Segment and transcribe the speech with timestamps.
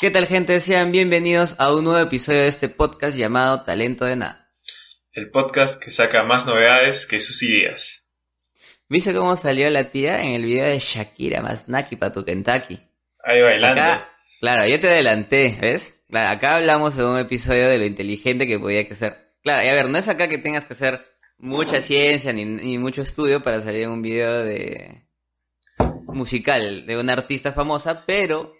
[0.00, 0.58] ¿Qué tal gente?
[0.62, 4.48] Sean bienvenidos a un nuevo episodio de este podcast llamado Talento de Nada.
[5.12, 8.08] El podcast que saca más novedades que sus ideas.
[8.88, 12.80] ¿Viste cómo salió la tía en el video de Shakira más Naki para tu Kentucky?
[13.22, 13.78] Ahí bailando.
[13.78, 14.08] Acá,
[14.40, 16.02] claro, yo te adelanté, ¿ves?
[16.08, 19.34] Claro, acá hablamos en un episodio de lo inteligente que podía que ser.
[19.42, 21.04] Claro, y a ver, no es acá que tengas que hacer
[21.36, 25.04] mucha ciencia ni, ni mucho estudio para salir en un video de
[26.06, 28.54] musical de una artista famosa, pero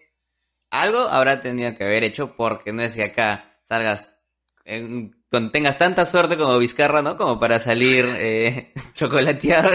[0.71, 4.13] algo habrá tenido que haber hecho porque no es que acá salgas
[5.31, 7.17] con- tengas tanta suerte como Vizcarra, ¿no?
[7.17, 9.71] Como para salir eh, chocolateado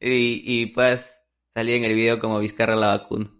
[0.00, 1.20] y, y puedas
[1.54, 3.30] salir en el video como Vizcarra la vacuna.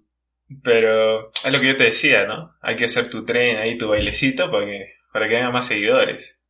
[0.62, 2.54] Pero es lo que yo te decía, ¿no?
[2.62, 6.42] Hay que hacer tu tren ahí, tu bailecito para que, para que haya más seguidores.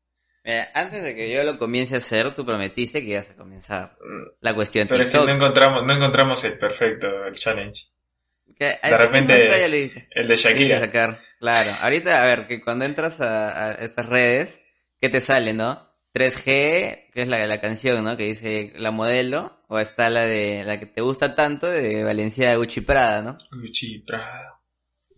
[0.44, 3.96] Mira, antes de que yo lo comience a hacer, tú prometiste que ibas a comenzar
[4.00, 7.88] Mm, la cuestión Pero es que no encontramos, no encontramos el perfecto, el challenge.
[8.58, 10.08] Que de repente- ya.
[10.10, 10.80] El de Shakira.
[10.80, 11.20] sacar.
[11.38, 11.70] Claro.
[11.80, 14.60] Ahorita, a ver, que cuando entras a, a estas redes,
[15.00, 15.86] ¿qué te sale, no?
[16.14, 18.16] 3G, que es la la canción, ¿no?
[18.16, 22.56] Que dice la modelo, o está la de la que te gusta tanto de Valencia
[22.56, 23.38] Gucci Prada, ¿no?
[23.52, 24.58] Gucci, Prada.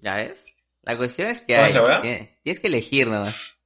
[0.03, 0.45] ¿Ya ves?
[0.83, 2.01] La cuestión es que ¿Cómo hay.
[2.03, 3.57] Tienes, tienes que elegir nomás.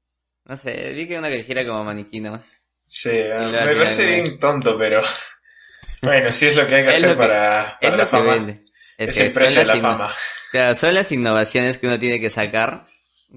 [0.44, 2.42] No sé, vi que una que gira como maniquí nomás.
[2.84, 5.02] Sí, me la- parece bien tonto, pero
[6.02, 8.04] bueno, sí es lo que hay que hacer lo que- para, Es para lo la
[8.04, 8.32] que fama.
[8.34, 8.58] vende.
[8.98, 10.14] Es, Es que el precio de la fama.
[10.52, 12.86] Claro, son las innovaciones que uno tiene que sacar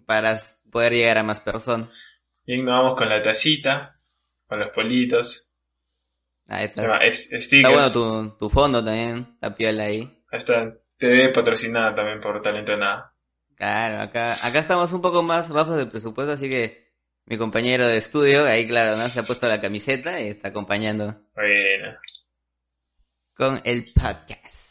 [0.06, 0.40] para
[0.72, 1.90] poder llegar a más personas.
[2.46, 4.00] Y nos vamos con la tacita,
[4.48, 5.52] con los politos,
[6.50, 6.98] Ahí está.
[6.98, 10.02] es- Está bueno tu, tu fondo también, la piola ahí.
[10.32, 13.14] Ahí está TV patrocinada también por Talento de Nada.
[13.56, 16.94] Claro, acá, acá estamos un poco más bajos de presupuesto, así que
[17.26, 19.10] mi compañero de estudio, ahí claro, ¿no?
[19.10, 21.98] Se ha puesto la camiseta y está acompañando Bueno.
[23.36, 24.67] con el podcast.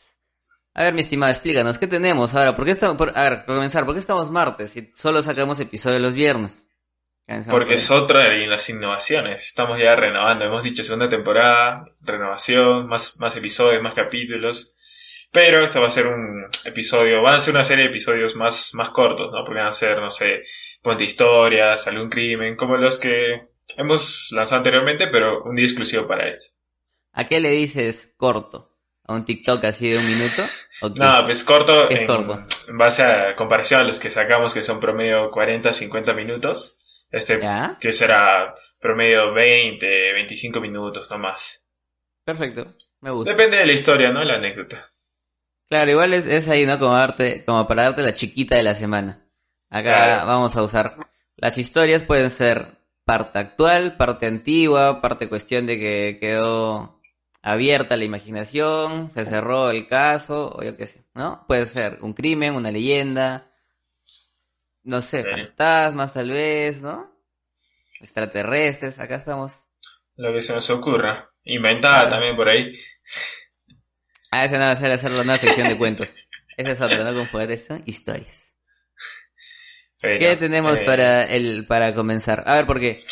[0.79, 2.55] A ver, mi estimado, explícanos, ¿qué tenemos ahora?
[2.55, 5.59] ¿Por qué estamos, por, a ver, para comenzar, ¿por qué estamos martes si solo sacamos
[5.59, 6.67] episodio los viernes?
[7.27, 9.47] Porque por es otra de las innovaciones.
[9.47, 10.45] Estamos ya renovando.
[10.45, 14.77] Hemos dicho segunda temporada, renovación, más, más episodios, más capítulos.
[15.33, 18.75] Pero esto va a ser un episodio, van a ser una serie de episodios más,
[18.75, 19.47] más cortos, ¿no?
[19.47, 20.43] Porque van a ser, no sé,
[20.83, 23.49] cuenta historias, algún crimen, como los que
[23.79, 26.49] hemos lanzado anteriormente, pero un día exclusivo para este.
[27.13, 28.77] ¿A qué le dices corto?
[29.09, 30.43] ¿A un TikTok así de un minuto?
[30.83, 32.43] No, pues corto, Es en, corto.
[32.69, 36.79] en base a comparación a los que sacamos que son promedio 40, 50 minutos.
[37.11, 37.79] Este, ¿Ya?
[37.81, 41.67] que será promedio 20, 25 minutos, no más.
[42.25, 43.31] Perfecto, me gusta.
[43.31, 44.23] Depende de la historia, ¿no?
[44.25, 44.91] La anécdota.
[45.69, 46.79] Claro, igual es, es ahí, ¿no?
[46.79, 49.27] Como, darte, como para darte la chiquita de la semana.
[49.71, 50.27] Acá Claro.
[50.27, 50.95] vamos a usar.
[51.37, 56.96] Las historias pueden ser parte actual, parte antigua, parte cuestión de que quedó
[57.43, 61.45] abierta la imaginación, se cerró el caso, o yo qué sé, ¿no?
[61.47, 63.53] Puede ser un crimen, una leyenda,
[64.83, 65.31] no sé, Sí.
[65.31, 67.13] fantasmas tal vez, ¿no?
[68.01, 69.53] Extraterrestres, acá estamos.
[70.17, 71.31] Lo que se nos ocurra.
[71.45, 72.11] Inventada Claro.
[72.11, 72.77] también por ahí.
[74.31, 76.15] Ah, esa no va a ser hacer una sección de cuentos.
[76.57, 77.31] Esa es otra, ¿no?
[77.31, 78.45] Con son historias.
[80.01, 82.43] Pero, ¿Qué tenemos eh, para el para comenzar?
[82.47, 83.05] A ver, porque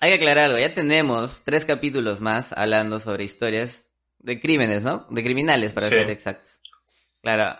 [0.00, 0.58] hay que aclarar algo.
[0.58, 5.06] Ya tenemos tres capítulos más hablando sobre historias de crímenes, ¿no?
[5.10, 5.94] De criminales, para Sí.
[5.94, 6.60] ser exactos.
[7.22, 7.58] Claro.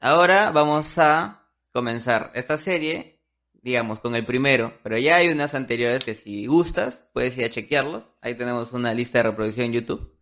[0.00, 3.22] Ahora vamos a comenzar esta serie,
[3.52, 4.78] digamos, con el primero.
[4.82, 8.04] Pero ya hay unas anteriores que si gustas, puedes ir a chequearlos.
[8.20, 10.16] Ahí tenemos una lista de reproducción en YouTube.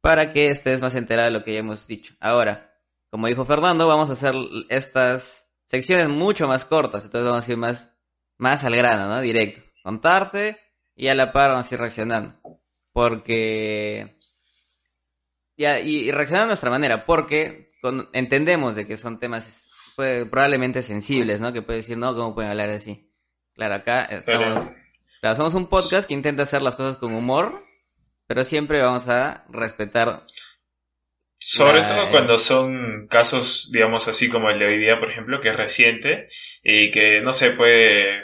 [0.00, 2.14] Para que estés más enterado de lo que ya hemos dicho.
[2.20, 2.74] Ahora,
[3.08, 4.34] como dijo Fernando, vamos a hacer
[4.68, 7.88] estas secciones mucho más cortas, entonces vamos a ir más,
[8.36, 9.20] más al grano, ¿no?
[9.22, 9.62] Directo.
[9.82, 10.58] Contarte
[10.96, 12.40] y a la par vamos a ir reaccionando.
[12.92, 14.16] Porque...
[15.56, 20.82] Y, y reaccionando a nuestra manera, porque con- entendemos de que son temas puede- probablemente
[20.82, 21.52] sensibles, ¿no?
[21.52, 23.10] Que puede decir, no, ¿cómo pueden hablar así?
[23.54, 24.70] Claro, acá estamos...
[25.20, 27.64] Claro, somos un podcast que intenta hacer las cosas con humor,
[28.26, 30.26] pero siempre vamos a respetar
[31.38, 35.40] Sobre La- todo cuando son casos, digamos así como el de hoy día, por ejemplo,
[35.40, 36.28] que es reciente
[36.62, 38.23] y que no se puede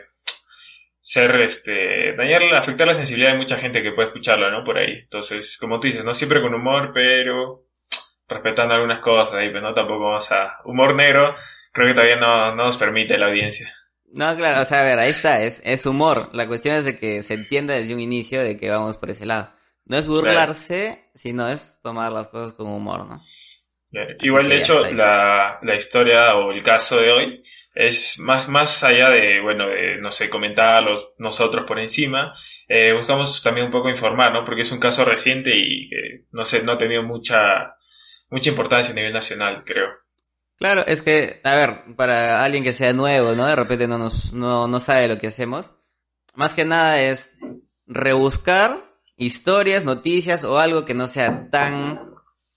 [1.00, 4.64] ser, este, dañar, afectar la sensibilidad de mucha gente que puede escucharlo, ¿no?
[4.64, 5.00] Por ahí.
[5.02, 7.64] Entonces, como tú dices, no siempre con humor, pero
[8.28, 10.58] respetando algunas cosas ahí, pero no tampoco vamos a...
[10.64, 11.34] Humor negro,
[11.72, 13.74] creo que todavía no, no nos permite la audiencia.
[14.12, 16.28] No, claro, o sea, a ver, ahí está, es, es humor.
[16.34, 19.24] La cuestión es de que se entienda desde un inicio de que vamos por ese
[19.24, 19.52] lado.
[19.86, 23.22] No es burlarse, sino es tomar las cosas con humor, ¿no?
[24.20, 27.42] Igual, de hecho, la, la historia o el caso de hoy
[27.74, 32.34] es más, más allá de, bueno, de, no sé, comentarlos nosotros por encima.
[32.68, 34.44] eh, buscamos también un poco informar, ¿no?
[34.44, 37.76] Porque es un caso reciente y, eh, no sé, no ha tenido mucha,
[38.30, 39.88] mucha importancia a nivel nacional, creo.
[40.58, 43.46] Claro, es que, a ver, para alguien que sea nuevo, ¿no?
[43.46, 45.70] De repente no nos, no, no sabe lo que hacemos.
[46.34, 47.32] Más que nada es
[47.86, 48.84] rebuscar
[49.16, 52.10] historias, noticias o algo que no sea tan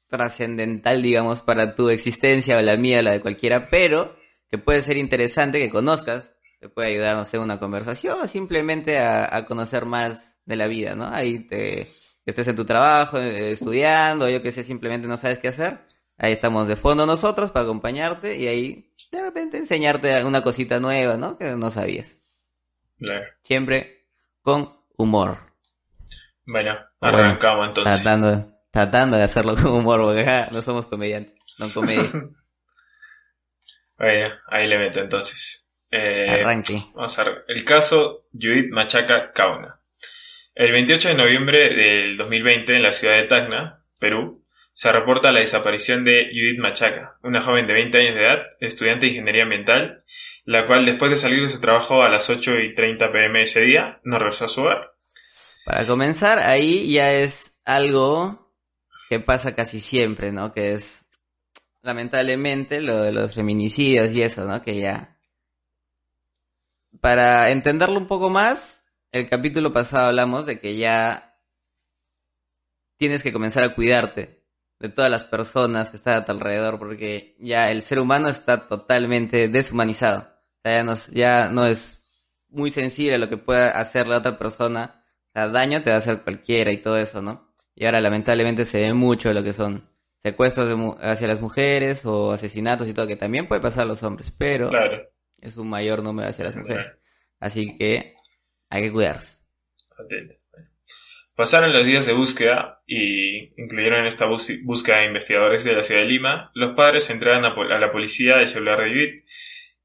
[0.09, 4.16] trascendental, digamos, para tu existencia o la mía o la de cualquiera, pero
[4.54, 9.00] que puede ser interesante que conozcas, te puede ayudar, no sé, una conversación o simplemente
[9.00, 11.08] a, a conocer más de la vida, ¿no?
[11.08, 11.92] Ahí te,
[12.24, 15.80] estés en tu trabajo, eh, estudiando, yo que sé, simplemente no sabes qué hacer.
[16.20, 21.18] Ahí estamos de fondo nosotros para acompañarte y ahí de repente enseñarte una cosita nueva,
[21.18, 21.36] ¿no?
[21.36, 22.16] Que no sabías.
[23.00, 23.26] Claro.
[23.42, 24.06] Siempre
[24.44, 25.36] con humor.
[26.46, 28.04] Bueno, arrancamos entonces.
[28.04, 32.12] Tratando, tratando de hacerlo con humor, porque ja, no somos comediantes, no comedia.
[34.04, 35.70] Bueno, ahí le meto entonces.
[35.92, 36.82] Eh, Arranque.
[36.94, 37.46] Vamos a ver.
[37.48, 39.80] El caso Judith Machaca Cauna.
[40.56, 45.40] El 28 de noviembre del 2020, en la ciudad de Tacna, Perú, se reporta la
[45.40, 50.04] desaparición de Judith Machaca, una joven de 20 años de edad, estudiante de ingeniería ambiental,
[50.46, 53.62] la cual después de salir de su trabajo a las 8 y 30 pm ese
[53.62, 54.92] día, no regresó a su hogar.
[55.66, 58.52] Para comenzar, ahí ya es algo
[59.10, 60.54] que pasa casi siempre, ¿no?
[60.54, 61.03] Que es,
[61.83, 64.62] lamentablemente, lo de los feminicidios y eso, ¿no?
[64.62, 65.19] Que ya...
[67.01, 71.38] Para entenderlo un poco más, el capítulo pasado hablamos de que ya
[72.97, 74.45] tienes que comenzar a cuidarte
[74.80, 78.68] de todas las personas que están a tu alrededor, porque ya el ser humano está
[78.68, 80.21] totalmente deshumanizado.
[80.21, 82.01] O sea, ya no, ya no es
[82.47, 85.03] muy sensible lo que pueda hacer la otra persona.
[85.30, 87.53] O sea, daño te va a hacer cualquiera y todo eso, ¿no?
[87.75, 89.93] Y ahora lamentablemente se ve mucho lo que son
[90.24, 94.04] secuestros de hacia las mujeres o asesinatos y todo, que también puede pasar a los
[94.04, 95.10] hombres, pero Claro,
[95.40, 96.94] es un mayor número hacia las mujeres.
[97.40, 98.16] Así que
[98.70, 99.38] hay que cuidarse.
[99.98, 100.36] atento.
[101.36, 106.02] Pasaron los días de búsqueda y incluyeron en esta búsqueda de investigadores de la ciudad
[106.02, 106.52] de Lima.
[106.54, 109.26] Los padres entregan a, la policía el celular de Judith,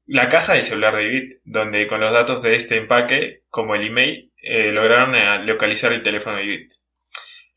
[0.05, 4.31] la caja del celular de donde con los datos de este empaque, como el email,
[4.41, 6.71] eh, lograron eh, localizar el teléfono de Judith.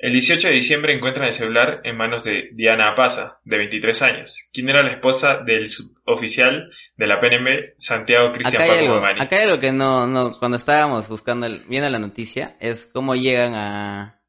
[0.02, 4.49] El 18 de diciembre encuentran el celular en manos de Diana Apaza, de 23 años,
[4.52, 9.22] quien era la esposa del suboficial de la PNM, Santiago Cristian Paco algo, Mamani.
[9.22, 13.14] acá hay algo que no, no, cuando estábamos buscando, el- viendo la noticia, es cómo
[13.14, 14.20] llegan a,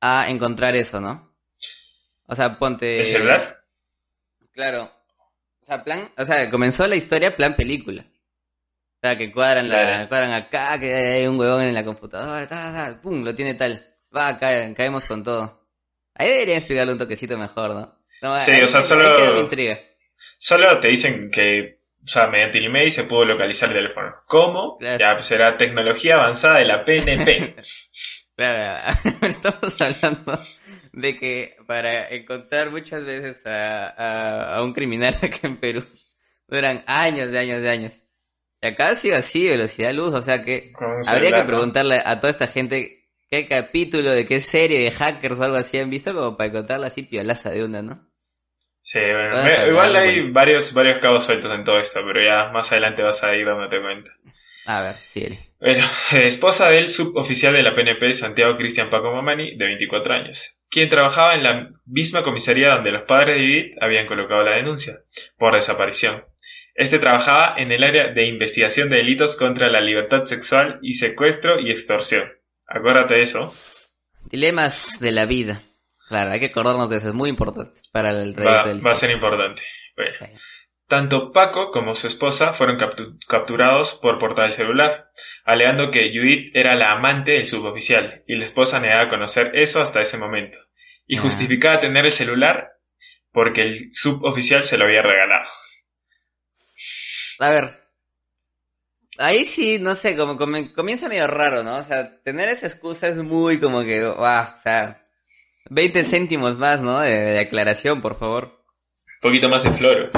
[0.00, 1.34] a encontrar eso, ¿no?
[2.26, 3.00] O sea, ponte...
[3.00, 3.64] ¿El celular?
[4.52, 4.90] Claro.
[5.62, 8.02] O sea, plan, o sea, comenzó la historia plan película.
[8.02, 10.08] O sea, que cuadran la, Claro.
[10.08, 13.84] cuadran acá, que hay un huevón en la computadora, ta, ta, pum, lo tiene tal.
[14.14, 15.66] Va, cae- caemos con todo.
[16.14, 17.98] Ahí deberían explicarle un toquecito mejor, ¿no?
[18.22, 19.48] No, Sí, ahí- o sea, solo-.
[20.38, 24.14] Solo te dicen que, o sea, mediante el email se pudo localizar el teléfono.
[24.26, 24.76] ¿Cómo?
[24.78, 24.98] Claro.
[24.98, 27.56] Ya, pues será tecnología avanzada de la PNP.
[28.36, 30.38] Claro, estamos hablando
[30.92, 35.82] de que para encontrar muchas veces a, a, a un criminal acá en Perú
[36.46, 37.96] duran años de años de años.
[38.60, 40.74] Y acá ha sido así, velocidad luz, o sea que
[41.08, 42.95] habría que preguntarle a toda esta gente
[43.30, 46.86] qué capítulo de qué serie de hackers o algo así han visto como para encontrarla
[46.88, 48.06] así piolaza de una, ¿no?
[48.80, 52.52] Sí, bueno, Ah, me- igual hay varios, varios cabos sueltos en todo esto, pero ya
[52.52, 54.12] más adelante vas a ir dándote cuenta.
[54.66, 55.26] A ver, sí.
[55.60, 60.88] Bueno, esposa del suboficial de la PNP, Santiago Cristian Paco Mamani, de 24 años, quien
[60.88, 64.94] trabajaba en la misma comisaría donde los padres de Judith habían colocado la denuncia
[65.36, 66.24] por desaparición.
[66.74, 71.58] Este trabajaba en el área de investigación de delitos contra la libertad sexual y secuestro
[71.58, 72.28] y extorsión.
[72.66, 73.52] Acuérdate de eso.
[74.24, 75.62] Dilemas de la vida.
[76.08, 78.94] Claro, hay que acordarnos de eso, es muy importante para el Va, del va a
[78.94, 79.62] ser importante.
[79.96, 80.12] Bueno.
[80.18, 80.26] Sí.
[80.88, 85.10] Tanto Paco como su esposa fueron captu- capturados por portar el celular,
[85.44, 90.00] alegando que Judith era la amante del suboficial y la esposa negaba conocer eso hasta
[90.00, 90.58] ese momento,
[91.06, 91.22] y Ah.
[91.22, 92.68] justificaba tener el celular
[93.32, 95.48] porque el suboficial se lo había regalado.
[97.40, 97.74] A ver.
[99.18, 101.76] Ahí sí, no sé, como comienza medio raro, ¿no?
[101.78, 105.02] O sea, tener esa excusa es muy como que, ah, o sea,
[105.70, 107.00] 20 céntimos más, ¿no?
[107.00, 108.62] De, de aclaración, por favor.
[109.22, 110.10] Un poquito más de floro.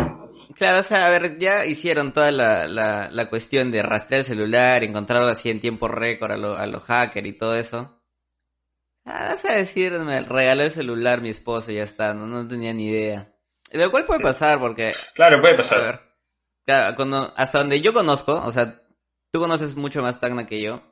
[0.57, 4.27] Claro, o sea, a ver, ya hicieron toda la, la, la cuestión de rastrear el
[4.27, 8.03] celular, encontrarlo así en tiempo récord a los a lo hacker y todo eso.
[9.05, 12.47] Ah, vas a decir, me regaló el celular mi esposo y ya está, no, no
[12.49, 13.33] tenía ni idea.
[13.71, 14.25] De lo cual puede Sí.
[14.25, 15.81] pasar porque Claro, puede A pasar.
[15.83, 16.01] ver.
[16.67, 18.75] Claro, cuando, hasta donde yo conozco, o sea,
[19.33, 20.83] tú conoces mucho más Tacna que yo,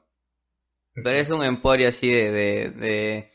[1.03, 3.31] pero es un emporio así de, de, de-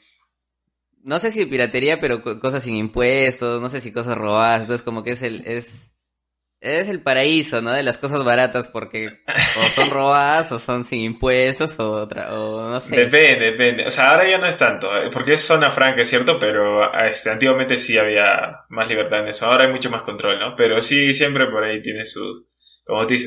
[1.03, 4.83] no sé si piratería, pero co- cosas sin impuestos, no sé si cosas robadas, entonces
[4.83, 5.91] como que es el, es,
[6.61, 7.71] es el paraíso, ¿no?
[7.73, 9.19] De las cosas baratas porque
[9.55, 13.01] o son robadas o son sin impuestos o otra, o no sé.
[13.01, 13.85] Depende, depende.
[13.85, 16.91] O sea, ahora ya no es tanto, eh, porque es zona franca, es cierto, pero
[17.03, 19.45] este, antiguamente sí había más libertad en eso.
[19.45, 20.55] Ahora hay mucho más control, ¿no?
[20.55, 22.47] Pero sí, siempre por ahí tiene su,
[22.91, 23.17] como te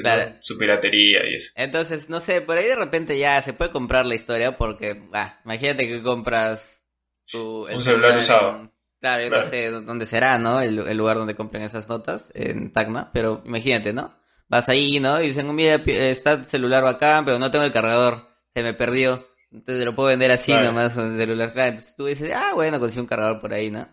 [0.43, 1.53] su piratería y eso.
[1.57, 5.41] Entonces, no sé, por ahí de repente ya se puede comprar la historia porque, ah,
[5.43, 6.85] imagínate que compras
[7.27, 8.71] tu, un celular, usado.
[9.01, 10.61] Claro, yo no sé dónde será, ¿no?
[10.61, 14.15] El, lugar donde compran esas notas, en Tacna, pero imagínate, ¿no?
[14.49, 15.19] Vas ahí, ¿no?
[15.23, 19.27] Y dicen, mira, está el celular bacán, pero no tengo el cargador, se me perdió.
[19.51, 21.55] Entonces lo puedo vender así nomás con el celular.
[21.55, 23.89] Claro, entonces tú dices, ah, bueno, consigo un cargador por ahí, ¿no?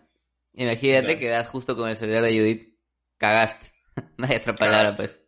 [0.52, 2.78] Imagínate que das justo con el celular de Judith,
[3.16, 3.72] cagaste.
[4.18, 5.21] no hay otra palabra, pues.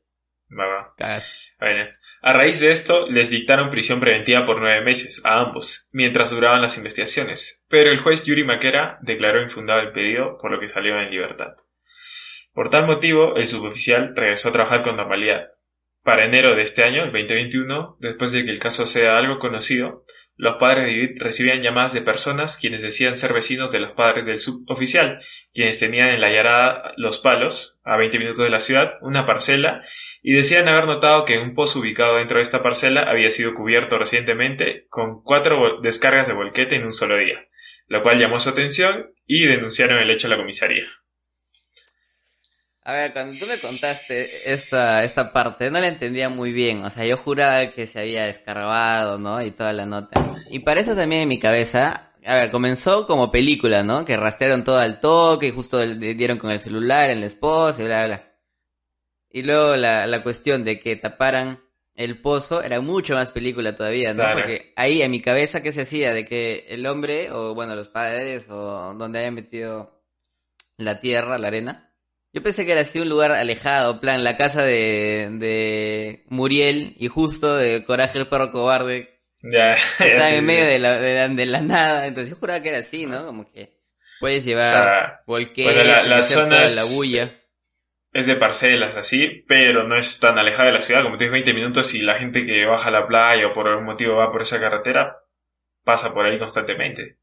[0.54, 1.88] Bueno.
[2.22, 6.62] A raíz de esto, les dictaron prisión preventiva por nueve meses a ambos, mientras duraban
[6.62, 10.98] las investigaciones, pero el juez Yuri Maquera declaró infundado el pedido, por lo que salió
[10.98, 11.54] en libertad.
[12.54, 15.48] Por tal motivo, el suboficial regresó a trabajar con normalidad.
[16.02, 20.04] Para enero de este año, el 2021, después de que el caso sea algo conocido,
[20.36, 24.24] los padres de David recibían llamadas de personas quienes decían ser vecinos de los padres
[24.26, 25.20] del suboficial,
[25.52, 29.84] quienes tenían en la yarada Los Palos, a 20 minutos de la ciudad, una parcela
[30.26, 33.98] y decían haber notado que un pozo ubicado dentro de esta parcela había sido cubierto
[33.98, 37.46] recientemente con cuatro descargas de volquete en un solo día,
[37.88, 40.86] lo cual llamó su atención y denunciaron el hecho a la comisaría.
[42.84, 46.84] A ver, cuando tú me contaste esta, esta parte, no la entendía muy bien.
[46.84, 49.42] O sea, yo juraba que se había escarbado, ¿no?
[49.42, 50.36] Y toda la nota.
[50.50, 54.06] Y para eso también en mi cabeza, a ver, comenzó como película, ¿no?
[54.06, 57.84] Que rastrearon todo al toque y justo dieron con el celular en la esposa y
[57.84, 58.33] bla, bla.
[59.34, 61.58] Y luego la, la cuestión de que taparan
[61.96, 64.22] el pozo era mucho más película todavía, ¿no?
[64.32, 66.14] Porque ahí en mi cabeza, ¿qué se hacía?
[66.14, 70.00] De que el hombre, o bueno, los padres, o donde hayan metido
[70.76, 71.92] la tierra, la arena.
[72.32, 77.08] Yo pensé que era así un lugar alejado, plan, la casa de, de Muriel y
[77.08, 79.20] justo de Coraje el perro cobarde.
[79.42, 82.06] Ya, Estaba en medio de la, de, la, nada.
[82.06, 83.26] Entonces yo juraba que era así, ¿no?
[83.26, 83.80] Como que
[84.20, 87.40] puedes llevar o la, la zona la bulla
[88.14, 91.52] es de parcelas así, pero no es tan alejada de la ciudad, como tienes 20
[91.52, 94.40] minutos y la gente que baja a la playa o por algún motivo va por
[94.40, 95.16] esa carretera,
[95.82, 97.18] pasa por ahí constantemente.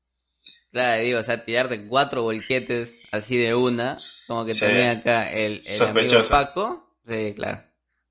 [0.71, 5.62] Claro, digo, o sea, tirarte cuatro volquetes así de una, como que también acá el,
[5.65, 7.63] el amigo Paco, sí, claro,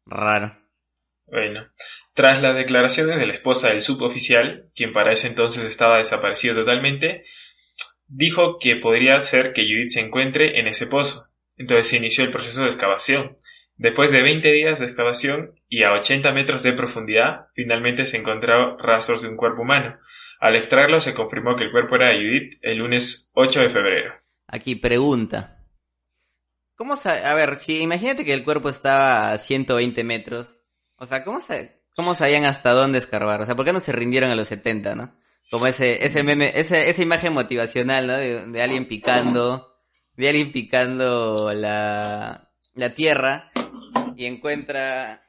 [0.06, 0.58] raro.
[1.26, 1.66] Bueno,
[2.14, 7.24] tras las declaraciones de la esposa del suboficial, quien para ese entonces estaba desaparecido totalmente,
[8.06, 11.29] dijo que podría ser que Judith se encuentre en ese pozo,
[11.60, 13.36] entonces se inició el proceso de excavación.
[13.76, 18.78] Después de 20 días de excavación y a 80 metros de profundidad, finalmente se encontraron
[18.78, 19.98] rastros de un cuerpo humano.
[20.40, 24.14] Al extraerlo se confirmó que el cuerpo era de Judith el lunes 8 de febrero.
[24.46, 25.58] Aquí pregunta.
[26.76, 30.62] ¿Cómo A ver, si imagínate que el cuerpo estaba a 120 metros.
[30.96, 31.40] O sea, ¿cómo,
[31.94, 33.42] ¿cómo sabían hasta dónde escarbar?
[33.42, 35.14] O sea, ¿por qué no se rindieron a los 70, no?
[35.50, 38.16] Como ese, ese meme, esa, esa imagen motivacional, ¿no?
[38.16, 39.69] de alguien picando
[40.20, 43.50] de alguien picando la, la tierra
[44.16, 45.22] y encuentra,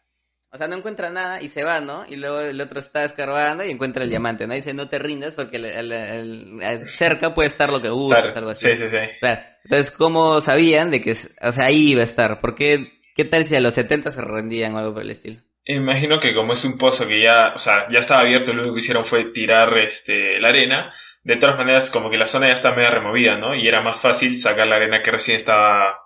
[0.51, 2.05] o sea, no encuentra nada y se va, ¿no?
[2.09, 4.53] Y luego el otro está escarbando y encuentra el diamante, ¿no?
[4.53, 8.67] Y dice, no te rindas porque el, cerca puede estar lo que buscas, algo así.
[8.67, 8.97] Sí, sí, sí.
[9.21, 9.41] Claro.
[9.63, 12.41] Entonces, ¿cómo sabían de que, o sea, ahí iba a estar?
[12.41, 15.39] ¿Por qué, qué tal si a los 70 se rendían o algo por el estilo?
[15.63, 18.75] Imagino que como es un pozo que ya, o sea, ya estaba abierto, lo único
[18.75, 22.53] que hicieron fue tirar este la arena de todas maneras como que la zona ya
[22.53, 23.55] está media removida, ¿no?
[23.55, 25.99] Y era más fácil sacar la arena que recién estaba,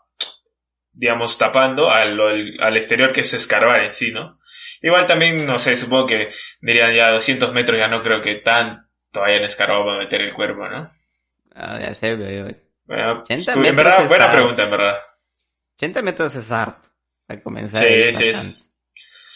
[0.91, 2.19] digamos, tapando al,
[2.59, 4.39] al, exterior que es escarbar en sí, ¿no?
[4.81, 6.31] Igual también, no sé, supongo que
[6.61, 10.67] dirían ya 200 metros, ya no creo que tanto hayan escarbado para meter el cuerpo,
[10.67, 10.91] ¿no?
[11.55, 12.53] Ah, ya sé, pero...
[12.83, 14.97] Bueno, 80 metros en verdad, buena pregunta, en verdad.
[15.77, 16.89] 80 metros es harto,
[17.27, 17.81] a comenzar.
[17.81, 18.69] Sí, sí, es...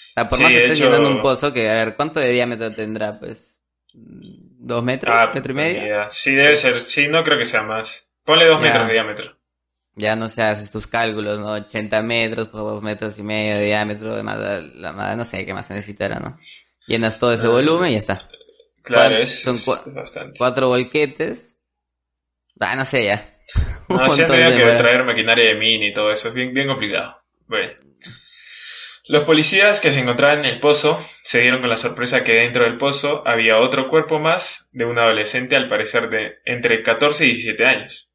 [0.09, 2.75] O sea, por más que estés llenando un pozo, que a ver, ¿cuánto de diámetro
[2.75, 3.17] tendrá?
[3.17, 3.49] Pues
[4.69, 5.15] ¿Dos metros?
[5.17, 6.07] Ah, ¿Metro y medio?
[6.09, 6.79] Sí, debe ser.
[6.79, 8.13] Sí, no creo que sea más.
[8.23, 9.35] Ponle dos metros de diámetro.
[9.95, 11.53] Ya no sé, haces tus cálculos, ¿no?
[11.53, 14.37] 80 metros por dos metros y medio de diámetro, además,
[14.75, 16.37] la, no sé qué más se necesitará, ¿no?
[16.85, 18.29] Llenas todo ese ah, volumen y ya está.
[18.83, 19.57] Claro, es, son
[19.95, 20.37] bastante.
[20.37, 21.57] cuatro volquetes.
[22.59, 23.37] Ah, no sé ya.
[23.89, 27.23] No, sí tenido que traer maquinaria de mini y todo eso, es bien, bien complicado.
[27.47, 27.73] Bueno.
[29.09, 32.65] Los policías que se encontraban en el pozo se dieron con la sorpresa que dentro
[32.65, 37.29] del pozo había otro cuerpo más de un adolescente al parecer de entre 14 y
[37.29, 38.11] 17 años.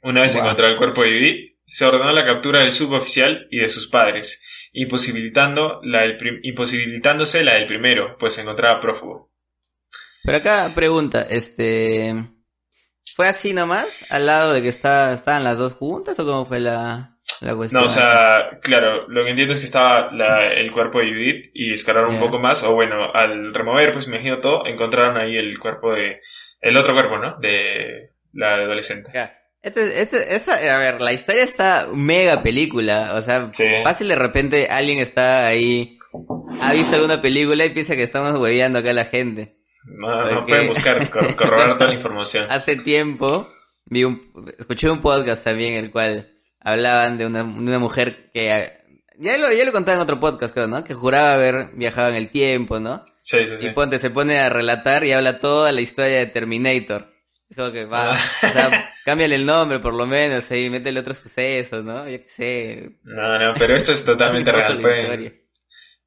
[0.00, 3.68] Una vez encontrado el cuerpo de Judith, se ordenó la captura del suboficial y de
[3.68, 4.40] sus padres,
[4.72, 6.04] imposibilitando la
[6.44, 9.32] imposibilitándose la del primero, pues se encontraba prófugo.
[10.22, 12.14] Pero acá pregunta, este...
[13.16, 14.06] ¿Fue así nomás?
[14.08, 17.11] ¿Al lado de que está, estaban las dos juntas o cómo fue la...?
[17.42, 17.80] La cuestión.
[17.80, 21.50] No, o sea, claro, lo que entiendo es que estaba la- el cuerpo de Judith
[21.54, 25.36] y escalaron un poco más, o bueno, al remover, pues me imagino todo, encontraron ahí
[25.36, 26.20] el cuerpo de,
[26.60, 27.36] el otro cuerpo, ¿no?
[27.40, 29.10] De la adolescente.
[29.14, 29.38] Ya.
[29.62, 33.64] Este, este, esa, a ver, la historia está mega película, o sea, Sí.
[33.84, 35.98] fácil de repente alguien está ahí,
[36.60, 39.56] ha visto alguna película y piensa que estamos hueveando acá a la gente.
[39.84, 42.46] No, no pueden buscar, cor- corroborar toda la información.
[42.50, 43.46] Hace tiempo
[43.84, 46.31] vi un, escuché un podcast también el cual
[46.64, 48.72] hablaban de una, de una mujer que
[49.18, 50.82] ya lo, ya lo contaba en otro podcast, creo, ¿no?
[50.84, 53.04] Que juraba haber viajado en el tiempo, ¿no?
[53.20, 53.66] Sí, sí, sí.
[53.66, 57.12] Y ponte, se pone a relatar y habla toda la historia de Terminator.
[57.54, 61.82] Como que va, o sea, cámbiale el nombre por lo menos, ahí métele otro suceso,
[61.82, 62.08] ¿no?
[62.08, 62.90] Yo qué sé.
[63.04, 64.80] No, no, pero esto es totalmente real.
[64.80, 65.06] Pueden,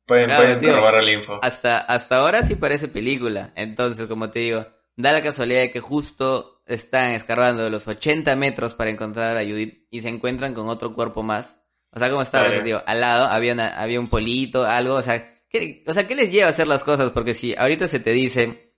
[0.08, 0.70] pueden, Claro, pueden tío.
[0.70, 1.40] corroborar la info.
[1.44, 3.54] Hasta, hasta ahora sí parece película.
[3.56, 8.74] Entonces, como te digo, da la casualidad de que justo están escarbando los 80 metros
[8.74, 11.60] para encontrar a Judith y se encuentran con otro cuerpo más.
[11.92, 12.62] O sea, como estaba, Vale.
[12.62, 16.16] digo, al lado había, una- había un polito, algo, o sea, ¿qué, o sea, ¿qué
[16.16, 17.12] les lleva a hacer las cosas?
[17.12, 18.74] Porque si ahorita se te dice,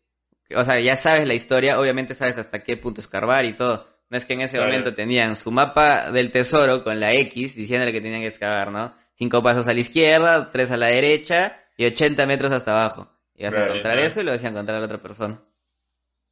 [0.55, 3.87] o sea, ya sabes la historia, obviamente sabes hasta qué punto escarbar y todo.
[4.09, 7.91] No es que en ese momento tenían su mapa del tesoro con la X diciéndole
[7.91, 8.93] que tenían que excavar, ¿no?
[9.15, 13.11] Cinco pasos a la izquierda, tres a la derecha y 80 metros hasta abajo.
[13.35, 14.07] Y vas a Vale, encontrar vale.
[14.07, 15.41] eso y lo vas a encontrar a la otra persona.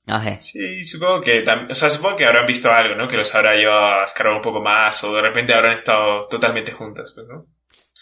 [0.07, 0.39] Ajá.
[0.39, 3.07] Sí, supongo que o sea, supongo que habrán visto algo, ¿no?
[3.07, 6.71] Que los habrá llevado a escarbar un poco más o de repente habrán estado totalmente
[6.73, 7.47] juntas, pues, ¿no?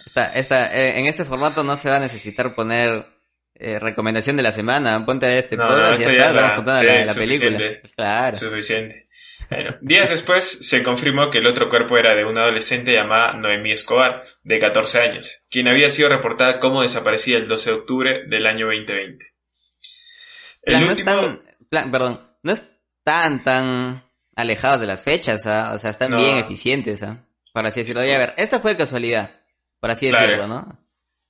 [0.05, 3.05] Esta, esta, eh, en este formato no se va a necesitar poner
[3.55, 5.05] eh, recomendación de la semana.
[5.05, 7.51] Ponte a este No, podcast no, y ya está, es estamos sí, la, la película.
[7.51, 7.81] suficiente.
[7.95, 8.35] Claro.
[8.37, 9.07] Suficiente.
[9.49, 13.71] Bueno, días después se confirmó que el otro cuerpo era de una adolescente llamada Noemí
[13.71, 18.45] Escobar, de 14 años, quien había sido reportada como desaparecida el 12 de octubre del
[18.45, 19.25] año 2020.
[20.63, 21.11] El no último...
[21.11, 21.41] están,
[21.73, 24.03] plan, perdón, no están tan
[24.35, 25.73] alejados de las fechas, ¿ah?
[25.73, 26.17] o sea, están No.
[26.17, 27.25] bien eficientes, ¿ah?
[27.51, 28.01] Por así decirlo.
[28.01, 29.31] Oye, a ver, esta fue casualidad,
[29.79, 30.25] por así Claro.
[30.27, 30.79] decirlo, ¿no?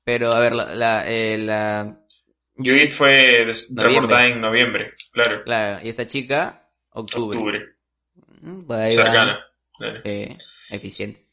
[0.04, 1.98] Pero, a ver, la, la, eh, la-
[2.58, 7.38] Judith fue reportada en noviembre, claro, claro, y esta chica, octubre.
[7.38, 7.66] octubre,
[8.42, 8.92] Mm, va.
[8.92, 9.40] cercana.
[9.78, 10.02] claro.
[10.04, 10.38] Eh,
[10.70, 11.26] eficiente.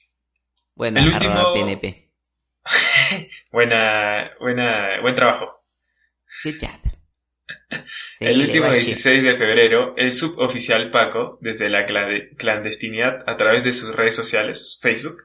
[0.77, 2.11] Buena, El último- arroba PNP.
[3.51, 5.65] Buena, buena, buen trabajo.
[6.45, 6.90] Good job.
[8.19, 8.87] Sí, el último va shit.
[8.87, 11.87] 16 de febrero, el suboficial Paco, desde la
[12.37, 15.23] clandestinidad a través de sus redes sociales, Facebook,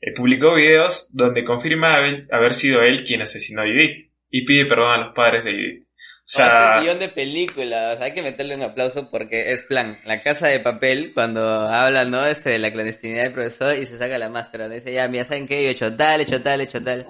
[0.00, 4.66] eh, publicó videos donde confirma haber, haber sido él quien asesinó a Judith y pide
[4.66, 5.82] perdón a los padres de Judith.
[5.82, 9.10] O Oh, este sea, es guion de película, o sea, hay que meterle un aplauso
[9.12, 12.26] porque es plan, la casa de papel, cuando habla, ¿no?
[12.26, 15.46] Este de la clandestinidad del profesor y se saca la máscara, dice, ya, mira, ¿saben
[15.46, 15.62] qué?
[15.62, 17.06] Yo he hecho tal, he hecho tal, he hecho tal.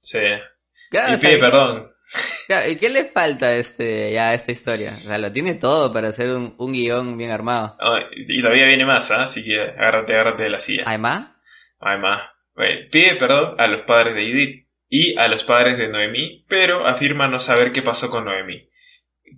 [0.00, 0.18] sí.
[0.90, 1.90] Claro, Y sea, pide perdón.
[2.46, 4.98] Claro, ¿y qué le falta a este, ya a esta historia?
[5.04, 7.76] O sea, lo tiene todo para hacer un, un guion bien armado.
[7.80, 9.22] Oh, y todavía viene más, ¿ah?
[9.22, 10.84] así que agárrate, agárrate de la silla.
[10.86, 11.30] ¿Hay más?
[11.80, 12.22] Hay más.
[12.54, 16.86] Bueno, pide perdón a los padres de Judith y a los padres de Noemí, pero
[16.86, 18.68] afirma no saber qué pasó con Noemí,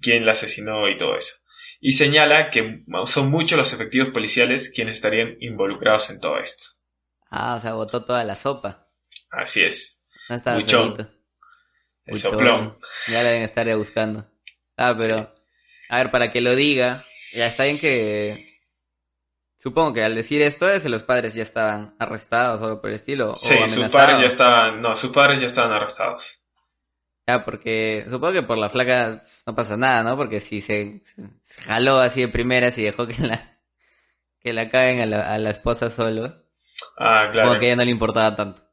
[0.00, 1.34] quién la asesinó y todo eso.
[1.80, 6.68] Y señala que son muchos los efectivos policiales quienes estarían involucrados en todo esto.
[7.28, 8.88] Ah, o sea, botó toda la sopa.
[9.30, 11.08] Así es, No estaba solito.
[12.06, 12.32] El Buchón.
[12.32, 12.78] soplón.
[13.08, 14.26] Ya la deben estar ya buscando.
[14.76, 15.34] Ah, pero,
[15.88, 18.46] a ver, para que lo diga, ya está bien que...
[19.58, 22.90] Supongo que al decir esto es que los padres ya estaban arrestados o algo por
[22.90, 23.36] el estilo.
[23.36, 26.44] Sí, o sus padres ya estaban, no, sus padres ya estaban arrestados.
[27.28, 30.16] Ya, porque supongo que por la flaca no pasa nada, ¿no?
[30.16, 31.00] Porque si se,
[31.42, 33.60] se jaló así de primeras y dejó que la,
[34.40, 36.42] que la caguen a la, a la esposa solo,
[36.98, 37.48] Ah, claro.
[37.50, 38.68] como que a ella no le importaba tanto.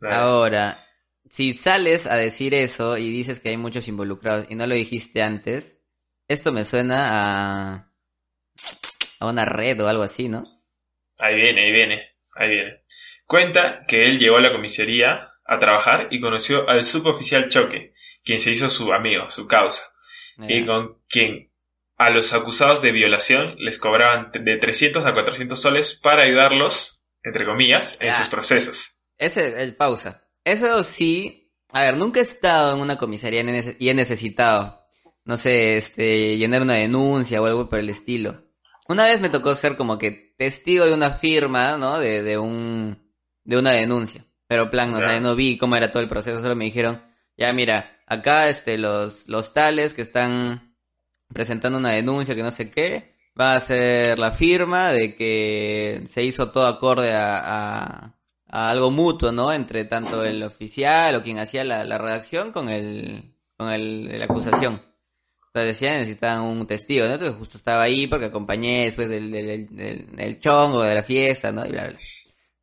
[0.00, 0.16] claro.
[0.16, 0.84] Ahora,
[1.30, 5.22] si sales a decir eso y dices que hay muchos involucrados y no lo dijiste
[5.22, 5.80] antes,
[6.26, 7.92] esto me suena a,
[9.20, 10.44] a una red o algo así, ¿no?
[11.20, 12.02] Ahí viene, ahí viene,
[12.34, 12.84] ahí viene.
[13.26, 18.40] Cuenta que él llegó a la comisaría a trabajar y conoció al suboficial Choque, quien
[18.40, 19.84] se hizo su amigo, su causa,
[20.48, 21.52] y con quien
[21.96, 27.44] a los acusados de violación les cobraban de 300 a 400 soles para ayudarlos, entre
[27.44, 29.00] comillas, en sus procesos.
[29.16, 30.26] Ese, el pausa.
[30.44, 33.42] Eso sí, a ver, nunca he estado en una comisaría
[33.78, 34.80] y he necesitado,
[35.24, 38.44] no sé, este, llenar una denuncia o algo por el estilo.
[38.88, 41.98] Una vez me tocó ser como que testigo de una firma, ¿no?
[41.98, 43.12] De, de un,
[43.44, 44.26] de una denuncia.
[44.46, 47.02] Pero plan, o sea, no vi cómo era todo el proceso, solo me dijeron,
[47.36, 50.76] ya mira, acá este, los, los tales que están
[51.32, 56.24] presentando una denuncia que no sé qué, va a ser la firma de que se
[56.24, 58.19] hizo todo acorde a, a,
[58.50, 59.52] a algo mutuo, ¿no?
[59.52, 64.24] Entre tanto el oficial o quien hacía la, la redacción con el, con el, la
[64.24, 64.82] acusación.
[65.46, 67.14] Entonces decían necesitaban un testigo, ¿no?
[67.14, 71.50] Entonces justo estaba ahí porque acompañé después del, del, del, del chongo, de la fiesta,
[71.50, 71.66] ¿no?
[71.66, 71.98] Y bla, bla.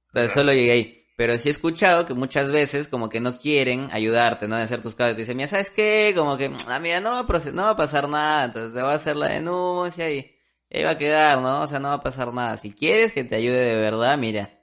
[0.08, 0.94] Entonces solo llegué ahí.
[1.18, 4.56] Pero sí he escuchado que muchas veces como que no quieren ayudarte, ¿no?
[4.56, 5.16] De hacer tus casos.
[5.16, 6.14] Te dicen, mira, ¿sabes qué?
[6.16, 8.46] Como que, ah, mira, no va, a no va a pasar nada.
[8.46, 10.32] Entonces se va a hacer la denuncia y
[10.72, 11.62] ahí va a quedar, ¿no?
[11.62, 12.58] O sea, no va a pasar nada.
[12.58, 14.57] Si quieres que te ayude de verdad, mira,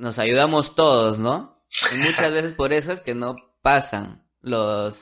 [0.00, 1.62] nos ayudamos todos, ¿no?
[1.92, 4.98] Y muchas veces por eso es que no pasan los,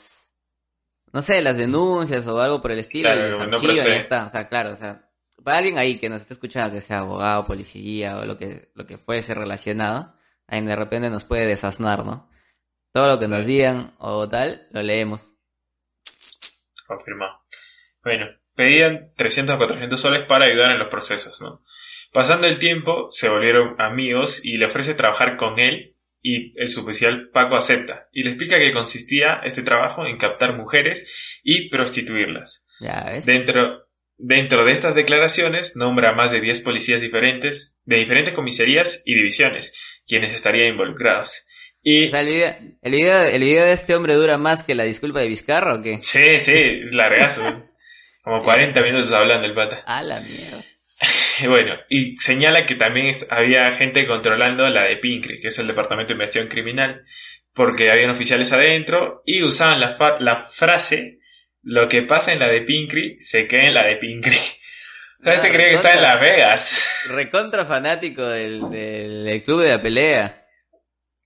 [1.12, 3.08] no sé, las denuncias o algo por el estilo.
[3.14, 4.26] y y ya está.
[4.26, 5.08] O sea, claro, o sea,
[5.42, 8.86] para alguien ahí que nos esté escuchando, que sea abogado, policía o lo que, lo
[8.86, 10.14] que fuese relacionado,
[10.48, 12.28] ahí de repente nos puede desasnar, ¿no?
[12.92, 15.22] Todo lo que nos digan o tal, lo leemos.
[16.86, 17.40] Confirmado.
[18.02, 21.62] Bueno, pedían 300 o 400 soles para ayudar en los procesos, ¿no?
[22.12, 27.30] Pasando el tiempo, se volvieron amigos y le ofrece trabajar con él y el suboficial
[27.32, 32.66] Paco acepta y le explica que consistía este trabajo en captar mujeres y prostituirlas.
[32.80, 33.26] Ya ves.
[33.26, 39.02] Dentro, dentro de estas declaraciones nombra a más de 10 policías diferentes de diferentes comisarías
[39.04, 39.72] y divisiones
[40.06, 41.46] quienes estarían involucrados.
[41.82, 42.14] Y...
[42.14, 45.82] el, video, el, video, de este hombre dura más que la disculpa de Vizcarra o
[45.82, 46.00] qué?
[46.00, 47.42] Sí, sí, es largazo.
[48.24, 49.82] Como 40 minutos hablando el pata.
[49.86, 50.64] A la mierda.
[51.48, 56.08] Bueno, y señala que también había gente controlando la de Pincri, que es el Departamento
[56.08, 57.04] de Investigación Criminal,
[57.54, 61.18] porque habían oficiales adentro y usaban la, la frase,
[61.62, 64.36] lo que pasa en la de Pincri se queda en la de Pincri.
[65.24, 67.04] este creía que está en Las Vegas.
[67.10, 70.44] Recontra fanático del, del, club de la pelea.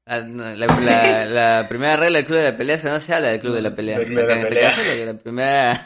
[0.05, 3.41] Ah, la, primera regla del club de la pelea es que no se habla del
[3.41, 3.99] club de la pelea.
[3.99, 4.05] la,
[5.15, 5.85] primera,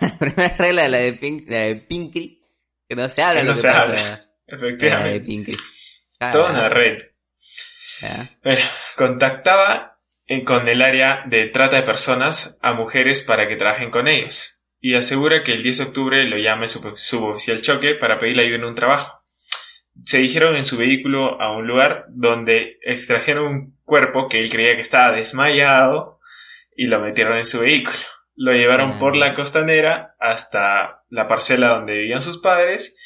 [0.59, 2.46] regla de la de, Pink, de Pinkry,
[2.89, 3.41] que no se habla.
[3.41, 4.21] Que no se habla.
[4.47, 5.57] Efectivamente.
[6.19, 6.99] Toda una red.
[8.97, 9.99] contactaba
[10.45, 14.95] con el área de trata de personas a mujeres para que trabajen con ellos y
[14.95, 18.65] asegura que el 10 de octubre lo llame su suboficial choque para pedirle ayuda en
[18.65, 19.21] un trabajo.
[20.05, 24.75] Se dirigieron en su vehículo a un lugar donde extrajeron un cuerpo que él creía
[24.75, 26.21] que estaba desmayado
[26.77, 27.97] y lo metieron en su vehículo.
[28.37, 32.97] Lo llevaron por la costanera hasta la parcela donde vivían sus padres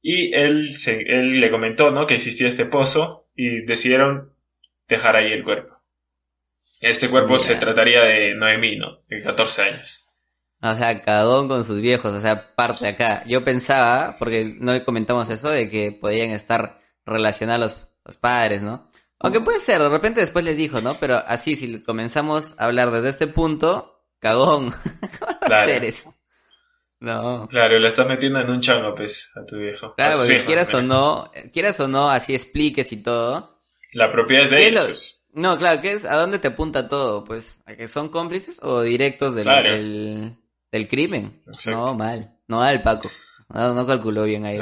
[0.00, 2.06] y él, él le comentó ¿no?
[2.06, 4.32] que existía este pozo y decidieron
[4.88, 5.76] dejar ahí el cuerpo.
[6.80, 9.02] Este cuerpo se trataría de Noemí, ¿no?
[9.08, 10.08] De 14 años.
[10.60, 13.24] O sea, cagón con sus viejos, o sea, parte acá.
[13.26, 18.88] Yo pensaba, porque no comentamos eso, de que podían estar relacionados los, padres, ¿no?
[19.18, 20.98] Aunque puede ser, de repente después les dijo, ¿no?
[20.98, 24.72] Pero así, si comenzamos a hablar desde este punto, cagón.
[25.20, 25.70] ¿Cómo claro.
[25.70, 26.14] hacer eso?
[27.00, 27.46] No.
[27.48, 29.94] Claro, lo estás metiendo en un chango, pues, a tu viejo.
[29.94, 33.62] Claro, porque quieras o no, quieras o no, así expliques y todo.
[33.92, 35.22] La propiedad es de ellos.
[35.32, 36.04] No, claro, ¿qué es?
[36.04, 37.24] ¿A dónde te apunta todo?
[37.24, 40.36] Pues, ¿a que son cómplices o directos del, del,
[40.72, 41.42] del crimen.
[41.66, 42.32] No, mal.
[42.46, 43.10] No al Paco.
[43.48, 44.58] No, calculó bien ahí.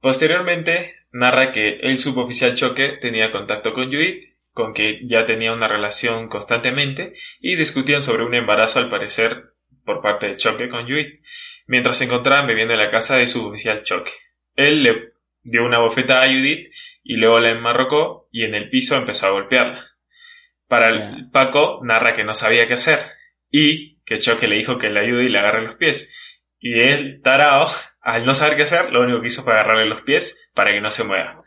[0.00, 4.24] Posteriormente, narra que el suboficial Choque tenía contacto con Judith,
[4.56, 9.50] con que ya tenía una relación constantemente, y discutían sobre un embarazo al parecer
[9.84, 11.20] por parte de Choque con Judith,
[11.66, 14.12] mientras se encontraban bebiendo en la casa de suboficial Choque.
[14.54, 16.72] Él le dio una bofeta a Judith
[17.04, 19.84] y luego la enmarrocó y en el piso empezó a golpearla.
[20.68, 23.00] Para el Paco narra que no sabía qué hacer
[23.50, 26.10] y que Choque le dijo que le ayude y le agarre los pies.
[26.58, 27.68] Y él, tarao,
[28.00, 30.80] al no saber qué hacer, lo único que hizo fue agarrarle los pies para que
[30.80, 31.44] no se mueva.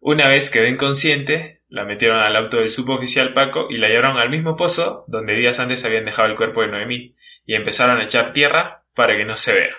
[0.00, 4.28] Una vez quedó inconsciente, la metieron al auto del suboficial Paco y la llevaron al
[4.28, 8.34] mismo pozo donde días antes habían dejado el cuerpo de Noemí y empezaron a echar
[8.34, 9.74] tierra para que no se vea.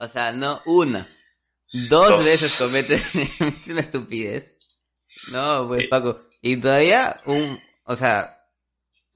[0.00, 1.08] O sea, no una,
[1.88, 3.00] dos, veces comete
[3.38, 4.58] la misma estupidez.
[5.30, 6.26] No, pues Paco.
[6.42, 8.48] Y todavía un, o sea,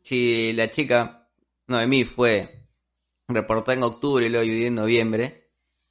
[0.04, 1.28] si la chica
[1.66, 2.68] Noemí fue
[3.26, 5.50] reportada en octubre y luego ayudé en noviembre.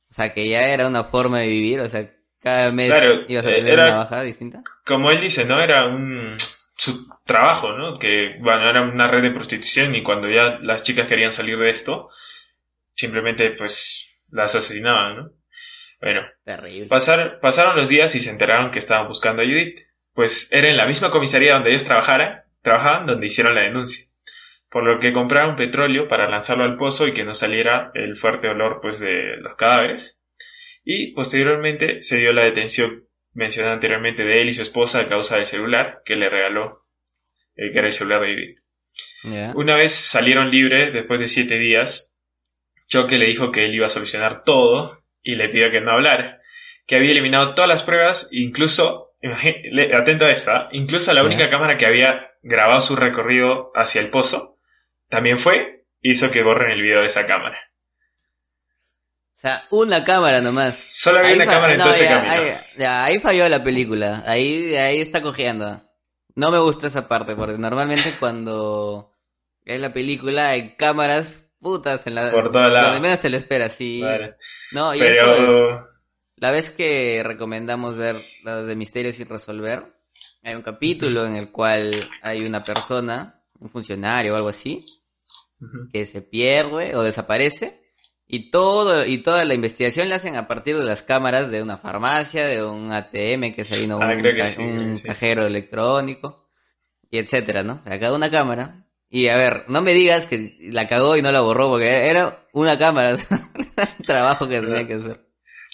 [0.10, 2.17] O sea, que ya era una forma de vivir, o sea,
[2.48, 2.92] cada mes
[3.28, 4.64] ibas a tener una bajada distinta.
[4.86, 5.60] Como él dice, ¿no?
[5.60, 6.36] Era un
[6.76, 7.98] su trabajo, ¿no?
[7.98, 11.72] Que, bueno, era una red de prostitución y cuando ya las chicas querían salir de
[11.72, 12.10] esto,
[12.94, 15.32] simplemente, pues, las asesinaban, ¿no?
[16.00, 16.88] Bueno, Terrible.
[16.88, 19.80] pasaron los días y se enteraron que estaban buscando a Judith.
[20.14, 24.08] Pues era en la misma comisaría donde ellos trabajaran, trabajaban, donde hicieron la denuncia
[24.70, 28.50] por lo que compraron petróleo para lanzarlo al pozo y que no saliera el fuerte
[28.50, 30.17] olor pues de los cadáveres.
[30.90, 35.36] Y posteriormente se dio la detención mencionada anteriormente de él y su esposa a causa
[35.36, 36.86] del celular que le regaló,
[37.58, 39.54] eh, que era el celular de David.
[39.56, 42.18] Una vez salieron libres después de siete días,
[42.88, 46.40] Choque le dijo que él iba a solucionar todo y le pidió que no hablara,
[46.86, 49.12] que había eliminado todas las pruebas, incluso,
[49.94, 54.58] atento a esta, incluso la única cámara que había grabado su recorrido hacia el pozo,
[55.10, 57.60] también fue, hizo que borren el video de esa cámara.
[59.38, 60.76] O sea, una cámara nomás.
[60.88, 62.32] Solo había Ahí una cámara en no, todo ese ya, camino.
[62.34, 64.24] Ahí, ya, ahí falló la película.
[64.26, 65.84] Ahí, ahí está cojeando.
[66.36, 69.12] No me gustó esa parte, porque normalmente cuando
[69.64, 72.86] es la película hay cámaras putas en la Por todos lados.
[72.86, 74.02] donde menos se le espera, sí.
[74.02, 74.36] Vale.
[74.72, 75.88] No, y esto es- Pero,
[76.38, 79.84] la vez que recomendamos ver las de Misterios sin resolver,
[80.44, 84.86] hay un capítulo en el cual hay una persona, un funcionario o algo así,
[85.92, 87.82] que se pierde o desaparece
[88.28, 91.78] y todo y toda la investigación la hacen a partir de las cámaras de una
[91.78, 95.08] farmacia, de un ATM que se vino Ah, un, ca- sí, un sí.
[95.08, 96.50] cajero electrónico
[97.10, 97.82] y etcétera, ¿no?
[97.86, 101.22] O sea, cada una cámara y a ver, no me digas que la cagó y
[101.22, 103.16] no la borró porque era una cámara,
[104.00, 105.22] un trabajo que tenía que hacer.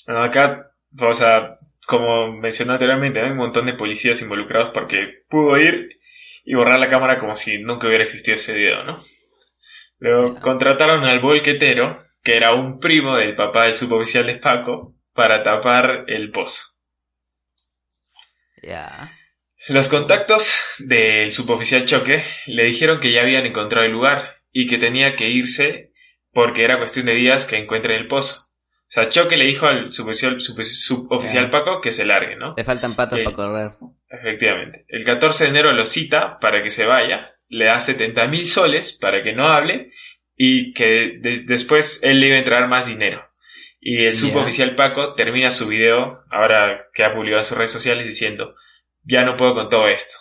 [0.06, 5.58] Bueno, acá, o sea, como mencioné anteriormente, hay un montón de policías involucrados porque pudo
[5.58, 5.90] ir
[6.46, 8.98] y borrar la cámara como si nunca hubiera existido ese video, ¿no?
[10.00, 15.44] Luego contrataron al bolquetero, que era un primo del papá del suboficial de Paco, para
[15.44, 16.64] tapar el pozo.
[18.62, 19.12] Ya.
[19.68, 24.78] Los contactos del suboficial Choque le dijeron que ya habían encontrado el lugar y que
[24.78, 25.92] tenía que irse
[26.32, 28.42] porque era cuestión de días que encuentren el pozo.
[28.42, 31.52] O sea, Choque le dijo al suboficial, sub- suboficial Ya.
[31.52, 32.54] Paco que se largue, ¿no?
[32.56, 33.72] Te faltan patas para correr.
[34.10, 34.86] Efectivamente.
[34.88, 38.98] El 14 de enero lo cita para que se vaya, le da 70 mil soles
[39.00, 39.93] para que no hable
[40.36, 43.24] y que de- después él le iba a entregar más dinero.
[43.80, 48.06] Y el suboficial Paco termina su video, ahora que ha publicado en sus redes sociales,
[48.06, 48.56] diciendo,
[49.04, 50.16] ya no puedo con todo esto.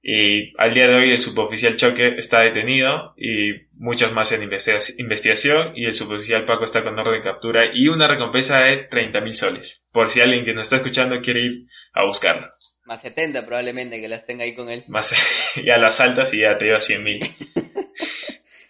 [0.00, 4.78] Y al día de hoy el suboficial Choque está detenido y muchos más en investiga-
[4.96, 9.20] investigación y el suboficial Paco está con orden de captura y una recompensa de 30
[9.20, 9.86] mil soles.
[9.92, 12.48] Por si alguien que nos está escuchando quiere ir a buscarlo.
[12.86, 14.84] Más 70 probablemente que las tenga ahí con él.
[14.88, 15.12] Más
[15.62, 17.20] ya las altas y ya te lleva 100 mil.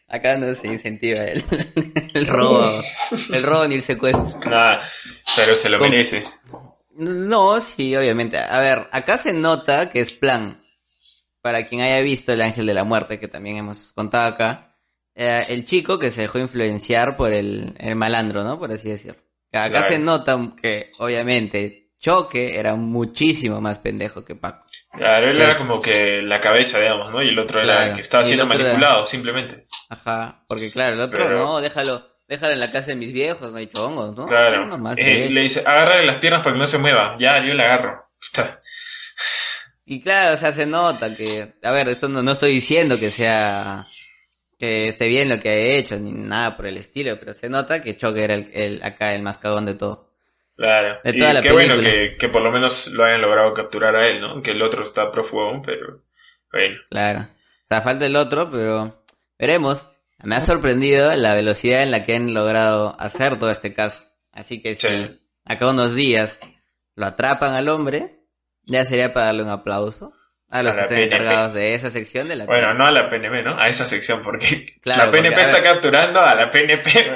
[0.09, 1.45] Acá no se incentiva el,
[2.15, 2.83] el robo,
[3.33, 4.39] el robo ni el secuestro.
[4.49, 4.81] Nada,
[5.37, 6.25] pero se lo Con- merece.
[6.97, 8.39] No, sí, obviamente.
[8.39, 10.63] A ver, acá se nota que es plan.
[11.41, 14.75] Para quien haya visto El Ángel de la Muerte, que también hemos contado acá,
[15.15, 18.59] eh, el chico que se dejó influenciar por el, el malandro, ¿no?
[18.59, 19.21] Por así decirlo.
[19.53, 19.89] Acá Claro.
[19.89, 24.67] se nota que, obviamente, Choque era muchísimo más pendejo que Paco.
[24.93, 27.23] Claro, él era como que la cabeza, digamos, ¿no?
[27.23, 29.67] Y el otro era Claro, el que estaba siendo era- manipulado, simplemente.
[29.91, 33.51] Ajá, porque claro, el otro, Pero- no, déjalo, déjalo en la casa de mis viejos,
[33.53, 34.27] no hay chongos, ¿no?
[34.27, 34.67] Claro.
[34.67, 35.31] Normal, Eh, pues.
[35.31, 37.17] le dice, agárrale las piernas para que no se mueva.
[37.21, 38.09] Ya, yo le agarro.
[39.85, 43.11] Y claro, o sea, se nota que, a ver, esto no, no estoy diciendo que
[43.11, 43.87] sea,
[44.59, 47.83] que esté bien lo que ha hecho, ni nada por el estilo, pero se nota
[47.83, 50.08] que Choque era el, el- acá el más cagón de todo.
[50.59, 50.99] Claro.
[51.05, 54.09] De y la qué bueno que, que por lo menos lo hayan logrado capturar a
[54.09, 54.43] él, ¿no?
[54.43, 56.03] Que el otro está prófugo aún, pero
[56.53, 56.77] bueno.
[56.91, 57.21] Claro.
[57.21, 59.05] O sea, falta el otro, pero
[59.39, 59.89] veremos.
[60.25, 64.05] Me ha sorprendido la velocidad en la que han logrado hacer todo este caso.
[64.33, 65.21] Así que si Sí.
[65.45, 66.41] acá unos días
[66.97, 68.19] lo atrapan al hombre,
[68.65, 70.13] ya sería para darle un aplauso
[70.51, 71.05] a los A que PNP.
[71.17, 73.61] encargados de esa sección de la Bueno, no a la PNP, ¿no?
[73.61, 75.73] A esa sección, porque Claro, la PNP porque, está ver.
[75.73, 76.91] capturando a la PNP.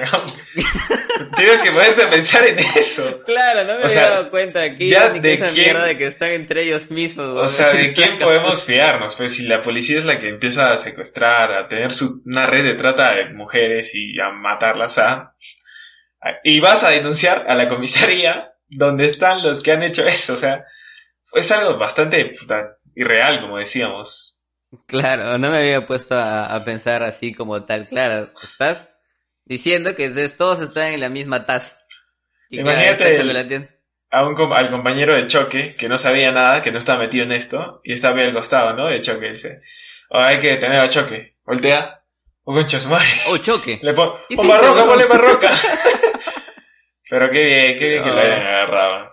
[1.36, 3.22] Tienes que ponerte a pensar en eso.
[3.24, 5.84] Claro, no me O había sea, dado cuenta aquí ya ni de esa quién- mierda
[5.86, 7.26] de que están entre ellos mismos.
[7.26, 7.48] O weón.
[7.50, 9.16] sea, ¿de quién podemos fiarnos?
[9.16, 12.64] Pues si la policía es la que empieza a secuestrar, a tener su, una red
[12.64, 15.34] de trata de mujeres y a matarlas, a...
[16.44, 20.36] Y vas a denunciar a la comisaría donde están los que han hecho eso, o
[20.36, 20.64] sea,
[21.34, 24.38] es algo bastante puta, irreal, como decíamos.
[24.86, 27.86] Claro, no me había puesto a, a pensar así como tal.
[27.88, 28.88] Claro, estás
[29.44, 31.78] diciendo que todos están en la misma taza.
[32.48, 33.68] Y Imagínate el-.
[34.10, 37.32] A un, al compañero de choque, que no sabía nada, que no estaba metido en
[37.32, 38.88] esto, y estaba ahí al costado, ¿no?
[38.88, 39.62] De choque, dice,
[40.10, 41.36] "Oh, hay que detener a choque.
[41.46, 42.02] Voltea,
[42.44, 43.06] un concha su madre.
[43.28, 43.78] Oh, choque.
[43.82, 44.88] Le pon, ¿Qué ¡Oh, Marroca, huevón?
[44.88, 45.50] ponle Marroca!
[47.08, 49.11] Pero qué bien, qué bien que lo hayan agarrado.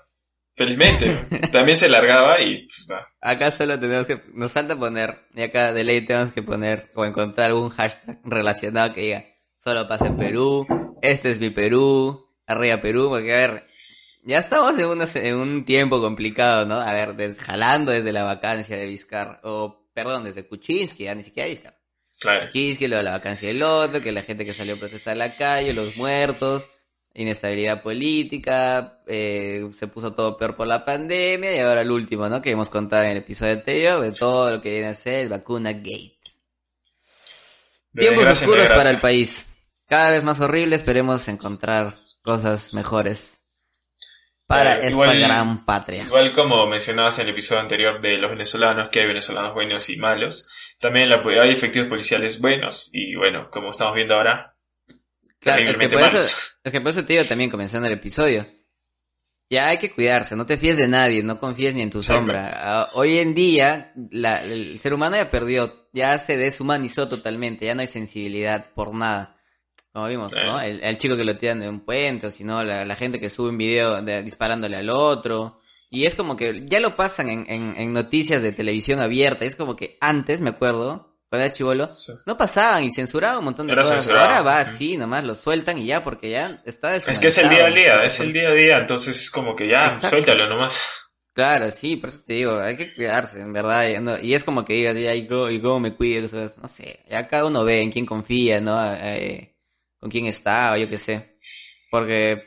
[0.59, 1.17] Felizmente,
[1.53, 2.67] también se largaba y...
[2.67, 6.91] puta, Acá solo tenemos que, nos falta poner, y acá de ley tenemos que poner
[6.95, 9.25] o encontrar algún hashtag relacionado que diga,
[9.63, 10.67] solo pasa en Perú,
[11.01, 13.63] este es mi Perú, arriba Perú, porque a ver,
[14.23, 16.75] ya estamos en, una- en un tiempo complicado, ¿no?
[16.81, 21.23] A ver, des- jalando desde la vacancia de Vizcar, o perdón, desde Kuczynski, ya ni
[21.23, 21.79] siquiera Vizcar.
[22.19, 22.47] Claro.
[22.47, 25.19] Kuczynski, lo de la vacancia del otro, que la gente que salió a protestar en
[25.19, 26.67] la calle, los muertos,
[27.21, 32.41] inestabilidad política, eh, se puso todo peor por la pandemia y ahora el último, ¿no?
[32.41, 35.29] Que hemos contado en el episodio anterior de todo lo que viene a ser el
[35.29, 36.17] vacuna gate.
[37.91, 39.45] De Tiempos oscuros para el país.
[39.87, 41.91] Cada vez más horrible, esperemos encontrar
[42.23, 43.35] cosas mejores
[44.47, 46.03] para Claro, esta igual- gran patria.
[46.03, 49.97] Igual como mencionabas en el episodio anterior de los venezolanos, que hay venezolanos buenos y
[49.97, 50.47] malos,
[50.79, 54.55] también la- hay efectivos policiales buenos y bueno, como estamos viendo ahora,
[55.39, 56.35] Claro, es que, por eso.
[56.63, 58.45] Es que por eso te digo también comenzando el episodio.
[59.51, 62.19] Ya hay que cuidarse, no te fíes de nadie, no confíes ni en tu Exacto.
[62.19, 62.51] sombra.
[62.53, 67.73] Ah, hoy en día, la- el ser humano ya perdió, ya se deshumanizó totalmente, ya
[67.73, 69.37] no hay sensibilidad por nada.
[69.91, 70.61] Como vimos, ¿no?
[70.61, 73.19] El, el chico que lo tiran de un puente, o si no, la, la gente
[73.19, 75.59] que sube un video de- disparándole al otro.
[75.89, 79.45] Y es como que ya lo pasan en, en, en noticias de televisión abierta.
[79.45, 82.11] Es como que antes, me acuerdo, cuando era chivolo, Sí.
[82.25, 83.97] no pasaban y censuraban un montón de Era cosas.
[83.97, 84.25] censurado.
[84.25, 87.49] Ahora va así, nomás lo sueltan y ya, porque ya está Es que es el
[87.49, 90.09] día a día, es el día a día, entonces es como que ya, Exacto.
[90.09, 90.75] suéltalo nomás.
[91.33, 93.87] Claro, sí, por eso te digo, hay que cuidarse, en verdad.
[93.87, 96.27] Y, no- y es como que digas, ya, ¿y cómo me cuido?
[96.61, 98.77] No sé, ya cada uno ve en quién confía, ¿no?
[98.95, 99.55] Eh,
[99.99, 101.37] con quién está, o yo qué sé.
[101.91, 102.43] Porque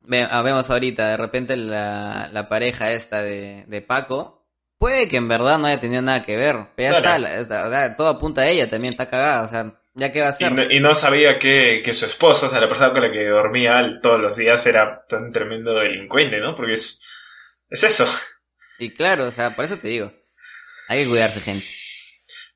[0.00, 4.43] ve- ah, vemos ahorita, de repente la, la pareja esta de, de Paco,
[4.78, 6.56] puede que en verdad no haya tenido nada que ver.
[6.76, 7.04] Pero ya Claro.
[7.04, 10.12] está, la- está- o sea, todo apunta a ella, también está cagada, o sea, ya
[10.12, 12.68] qué va a Y no, y no sabía que, que su esposo, o sea, la
[12.68, 16.56] persona con la que dormía todos los días era tan tremendo delincuente, ¿no?
[16.56, 17.00] Porque es,
[17.70, 18.06] es eso.
[18.78, 20.12] Y claro, o sea, por eso te digo,
[20.88, 21.64] hay que cuidarse, gente.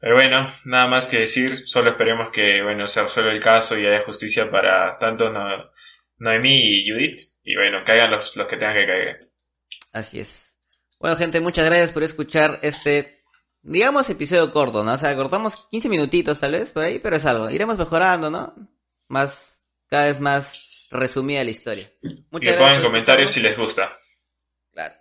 [0.00, 3.86] Pero bueno, nada más que decir, solo esperemos que, bueno, se resuelva el caso y
[3.86, 5.70] haya justicia para tanto No-
[6.18, 7.16] Noemí y Judith.
[7.44, 9.20] Y bueno, caigan los, los que tengan que caer.
[9.92, 10.47] Así es.
[10.98, 13.20] Bueno, gente, muchas gracias por escuchar este,
[13.62, 14.94] digamos, episodio corto, ¿no?
[14.94, 17.48] O sea, cortamos 15 minutitos tal vez por ahí, pero es algo.
[17.50, 18.54] Iremos mejorando, ¿no?
[19.08, 21.92] Más, cada vez más resumida la historia.
[22.02, 23.92] Y Muchas que pongan por comentarios si les gusta.
[24.72, 24.94] Claro.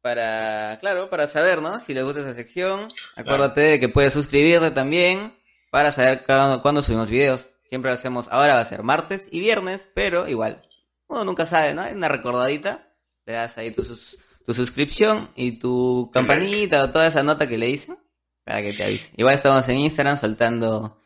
[0.00, 1.78] Para, claro, para saber, ¿no?
[1.80, 2.88] Si les gusta esa sección.
[3.16, 5.34] Acuérdate de que puedes suscribirte también
[5.70, 7.46] para saber cada- cuándo subimos videos.
[7.68, 10.62] Siempre lo hacemos, ahora va a ser martes y viernes, pero igual.
[11.06, 11.82] Uno nunca sabe, ¿no?
[11.82, 12.88] Hay una recordadita.
[13.26, 17.58] Le das ahí tu, sus- tu suscripción y tu campanita o toda esa nota que
[17.58, 17.98] le dicen
[18.44, 19.12] para que te avise.
[19.16, 21.00] Igual estamos en Instagram soltando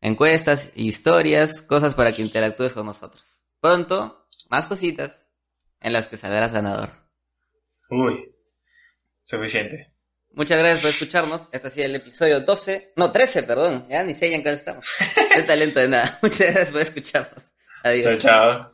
[0.00, 3.24] encuestas, historias, cosas para que interactúes con nosotros.
[3.60, 5.26] Pronto, más cositas
[5.80, 6.90] en las que saldrás ganador.
[7.90, 8.34] Uy,
[9.22, 9.94] suficiente.
[10.32, 11.48] Muchas gracias por escucharnos.
[11.52, 12.92] Este ha sido el episodio 12.
[12.96, 13.86] No, 13, perdón.
[13.88, 14.84] Ya ni sé ya en cuál estamos.
[15.34, 16.18] Qué talento de nada.
[16.22, 17.52] Muchas gracias por escucharnos.
[17.84, 18.18] Adiós.
[18.18, 18.70] Chao, chao.